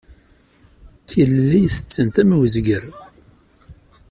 Kelly 1.09 1.63
tettett 1.73 2.15
am 2.21 2.31
wezger. 2.39 2.83